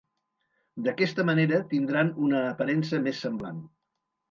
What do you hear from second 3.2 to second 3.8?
semblant.